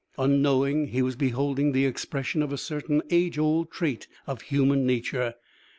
Unknowing, 0.17 0.87
he 0.87 1.03
was 1.03 1.15
beholding 1.15 1.73
the 1.73 1.85
expression 1.85 2.41
of 2.41 2.51
a 2.51 2.57
certain 2.57 3.03
age 3.11 3.37
old 3.37 3.69
trait 3.69 4.07
of 4.25 4.41
human 4.41 4.83
nature. 4.83 5.35